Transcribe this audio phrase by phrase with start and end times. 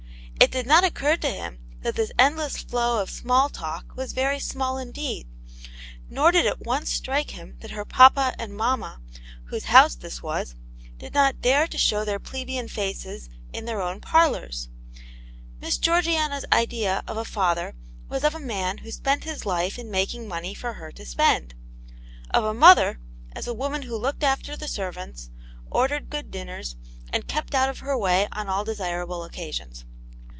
[0.41, 3.05] It did not occur to him ttvat \K\^ ^t^^^'s*^ ^^^^ 10 Aunt Janets Hero, m
[3.07, 5.27] small talk was very small indeed,
[6.09, 8.99] nor did it once strike him that her papa and mamma,
[9.45, 10.55] whose house this was,
[10.97, 14.67] did not dare to show their plebeian faces in their own parlours.
[15.61, 17.75] Miss Georgiana's idea of a father
[18.09, 21.53] was of a man who spent his life in making money for her to spend—
[22.31, 22.99] of a mother,
[23.33, 25.29] as a woman who looked after the servants,
[25.69, 26.75] ordered good dinners,
[27.13, 29.85] and kept out of her way on all desirable occasions.